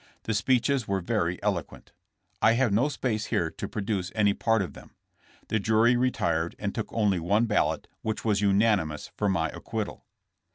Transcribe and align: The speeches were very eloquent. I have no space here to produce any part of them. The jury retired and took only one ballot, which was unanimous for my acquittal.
The 0.23 0.33
speeches 0.33 0.87
were 0.87 0.99
very 0.99 1.37
eloquent. 1.43 1.91
I 2.41 2.53
have 2.53 2.73
no 2.73 2.89
space 2.89 3.25
here 3.25 3.51
to 3.51 3.67
produce 3.67 4.11
any 4.15 4.33
part 4.33 4.63
of 4.63 4.73
them. 4.73 4.95
The 5.49 5.59
jury 5.59 5.95
retired 5.95 6.55
and 6.57 6.73
took 6.73 6.91
only 6.91 7.19
one 7.19 7.45
ballot, 7.45 7.87
which 8.01 8.25
was 8.25 8.41
unanimous 8.41 9.11
for 9.15 9.29
my 9.29 9.49
acquittal. 9.49 10.07